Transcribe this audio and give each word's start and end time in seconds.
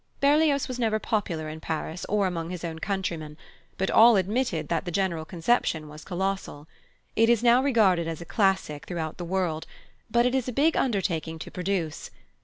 Berlioz 0.19 0.67
was 0.67 0.79
never 0.79 0.97
popular 0.97 1.47
in 1.47 1.59
Paris 1.59 2.05
or 2.09 2.25
among 2.25 2.49
his 2.49 2.63
own 2.63 2.79
countrymen; 2.79 3.37
but 3.77 3.91
all 3.91 4.15
admitted 4.15 4.67
that 4.67 4.83
the 4.83 4.89
general 4.89 5.25
conception 5.25 5.87
was 5.87 6.03
colossal. 6.03 6.67
It 7.15 7.29
is 7.29 7.43
now 7.43 7.61
regarded 7.61 8.07
as 8.07 8.19
a 8.19 8.25
classic 8.25 8.87
throughout 8.87 9.17
the 9.17 9.25
world, 9.25 9.67
but 10.09 10.25
it 10.25 10.33
is 10.33 10.47
a 10.47 10.51
big 10.53 10.75
undertaking 10.75 11.37
to 11.37 11.51
produce. 11.51 12.09